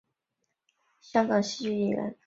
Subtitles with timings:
[0.03, 0.07] 谭芷翎
[1.03, 2.15] 是香港戏剧演员。